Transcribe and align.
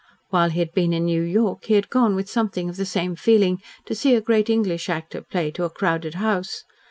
While 0.31 0.49
he 0.49 0.57
had 0.57 0.71
been 0.73 0.93
in 0.93 1.05
New 1.05 1.21
York, 1.21 1.65
he 1.65 1.75
had 1.75 1.91
gone 1.91 2.15
with 2.15 2.27
something 2.27 2.67
of 2.67 2.77
the 2.77 2.87
same 2.87 3.15
feeling 3.15 3.59
to 3.85 3.93
see 3.93 4.15
a 4.15 4.19
great 4.19 4.49
English 4.49 4.89
actor 4.89 5.21
play 5.21 5.51
to 5.51 5.63
a 5.63 5.69
crowded 5.69 6.15
house. 6.15 6.63